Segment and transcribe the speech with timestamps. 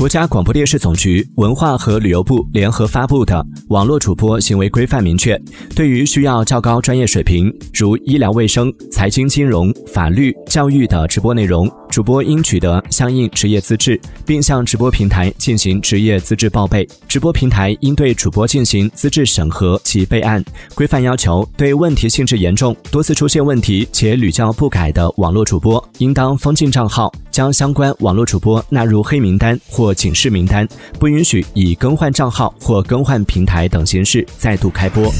[0.00, 3.34] 国家广播电视总局、文化和旅游部联合发布的
[3.68, 5.38] 《网络主播行为规范》明确，
[5.76, 16.88] 对于需要较高专业水平，如医疗卫生、财经金融、法律、教育的直播内容，主播应取得相应职业资质，并向直播平台进行职业资质报备。
[17.06, 20.42] 直播平台应对主播进行资质审核及备案。
[20.74, 29.94] 规范要求，对问题性质严重、多次出现问题且屡教不改的网络主播，应当封禁账号，将相关网络主播纳入黑名单或。
[30.00, 30.66] 警示名单，
[30.98, 35.10] 不允许以更换账号或更换平台等形式再度开播。